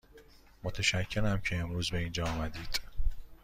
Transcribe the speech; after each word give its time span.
متشکرم 0.63 1.41
که 1.41 1.57
امروز 1.57 1.89
به 1.89 1.97
اینجا 1.97 2.25
آمدید. 2.27 2.81